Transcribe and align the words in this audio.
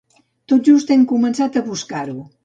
Tot 0.53 0.63
just 0.69 0.93
hem 0.95 1.03
començat 1.11 1.59
a 1.61 1.63
buscar-ho. 1.67 2.17